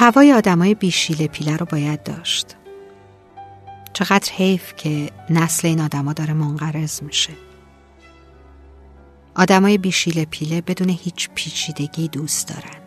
هوای 0.00 0.32
آدمای 0.32 0.74
بیشیل 0.74 1.26
پیله 1.26 1.56
رو 1.56 1.66
باید 1.66 2.02
داشت. 2.02 2.56
چقدر 3.92 4.32
حیف 4.32 4.74
که 4.76 5.10
نسل 5.30 5.68
این 5.68 5.80
آدما 5.80 6.12
داره 6.12 6.32
منقرض 6.32 7.02
میشه. 7.02 7.32
آدمای 9.34 9.78
بیشیل 9.78 10.24
پیله 10.24 10.60
بدون 10.60 10.88
هیچ 10.88 11.28
پیچیدگی 11.34 12.08
دوست 12.08 12.48
دارن. 12.48 12.80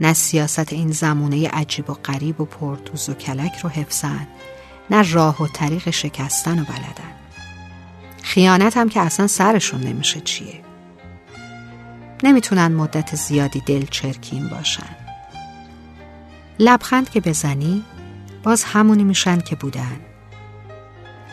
نه 0.00 0.12
سیاست 0.12 0.72
این 0.72 0.92
زمونه 0.92 1.48
عجیب 1.48 1.90
و 1.90 1.94
غریب 1.94 2.40
و 2.40 2.44
پرتوز 2.44 3.08
و 3.08 3.14
کلک 3.14 3.58
رو 3.62 3.70
حفظن 3.70 4.26
نه 4.90 5.12
راه 5.12 5.42
و 5.42 5.46
طریق 5.46 5.90
شکستن 5.90 6.58
و 6.58 6.64
بلدن. 6.64 7.14
خیانت 8.22 8.76
هم 8.76 8.88
که 8.88 9.00
اصلا 9.00 9.26
سرشون 9.26 9.80
نمیشه 9.80 10.20
چیه. 10.20 10.60
نمی‌تونن 12.22 12.72
مدت 12.72 13.16
زیادی 13.16 13.60
دل 13.60 13.86
چرکین 13.86 14.48
باشن. 14.48 15.09
لبخند 16.60 17.10
که 17.10 17.20
بزنی 17.20 17.84
باز 18.42 18.64
همونی 18.64 19.04
میشن 19.04 19.40
که 19.40 19.56
بودن. 19.56 20.00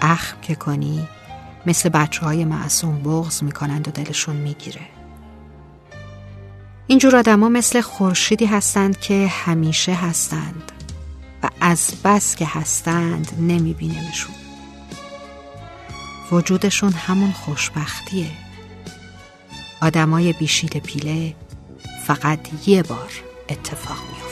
اخم 0.02 0.42
که 0.42 0.56
کنی 0.56 1.08
مثل 1.66 1.90
بچه 1.90 2.26
های 2.26 2.46
معصوم 2.46 3.04
بغز 3.04 3.44
می‌کنند 3.44 3.88
و 3.88 3.92
دلشون 3.92 4.36
می‌گیره. 4.36 4.82
اینجور 6.88 7.16
آدما 7.16 7.50
مثل 7.50 7.82
خورشیدی 7.82 8.46
هستند 8.46 9.00
که 9.00 9.28
همیشه 9.28 9.94
هستند 9.94 10.72
و 11.44 11.50
از 11.62 11.92
بس 12.04 12.36
که 12.36 12.46
هستند 12.46 13.32
نمیبینمشون 13.40 14.36
وجودشون 16.32 16.94
همون 16.94 17.32
خوشبختیه. 17.32 18.32
آدمای 19.82 20.34
بیشید 20.34 20.78
پیله 20.78 21.36
فقط 22.06 22.68
یه 22.68 22.84
بار 22.84 23.12
اتفاق 23.50 23.98
میفته 23.98 24.27